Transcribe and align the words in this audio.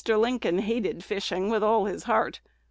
Lincoln 0.09 0.57
hated 0.57 1.03
fishing 1.03 1.49
with 1.51 1.61
all 1.63 1.85
his 1.85 2.05
heart. 2.05 2.39